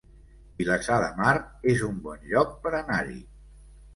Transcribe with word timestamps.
Vilassar 0.61 0.95
de 1.03 1.09
Mar 1.19 1.33
es 1.73 1.83
un 1.89 2.01
bon 2.07 2.25
lloc 2.31 2.57
per 2.65 2.71
anar-hi 2.79 3.21